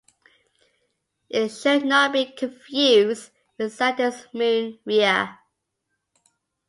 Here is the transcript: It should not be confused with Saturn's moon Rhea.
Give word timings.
It 1.29 1.49
should 1.49 1.85
not 1.85 2.11
be 2.11 2.25
confused 2.31 3.29
with 3.59 3.71
Saturn's 3.75 4.25
moon 4.33 4.79
Rhea. 4.83 5.37